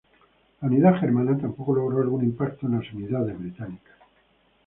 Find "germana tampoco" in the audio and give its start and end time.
0.99-1.75